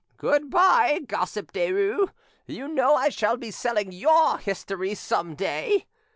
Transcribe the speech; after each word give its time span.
Good 0.17 0.49
bye, 0.49 1.01
gossip 1.05 1.51
Derues; 1.53 2.09
you 2.47 2.67
know 2.67 2.95
I 2.95 3.09
shall 3.09 3.37
be 3.37 3.51
selling 3.51 3.91
your 3.91 4.39
history 4.39 4.95
some 4.95 5.35
day. 5.35 5.85